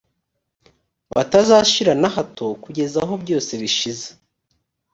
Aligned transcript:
batazashira 1.15 1.91
na 2.01 2.09
hato 2.15 2.47
kugeza 2.63 2.97
aho 3.05 3.13
byose 3.23 3.51
bishize 3.61 4.07